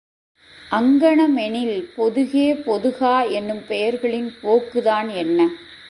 அங்ஙனமெனில், 0.71 1.83
பொதுகே, 1.95 2.53
பொதுகா 2.53 3.21
என்னும் 3.21 3.63
பெயர்களின் 3.67 4.31
போக்குதான் 4.43 5.13
என்ன? 5.15 5.49